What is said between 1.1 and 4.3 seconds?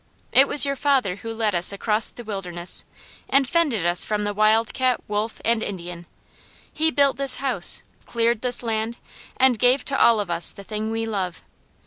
who led us across the wilderness, and fended from us